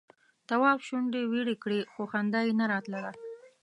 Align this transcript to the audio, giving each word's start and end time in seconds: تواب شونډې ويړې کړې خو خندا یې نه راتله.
تواب 0.47 0.79
شونډې 0.87 1.21
ويړې 1.31 1.55
کړې 1.63 1.79
خو 1.91 2.01
خندا 2.11 2.39
یې 2.47 2.53
نه 2.59 2.65
راتله. 2.71 3.11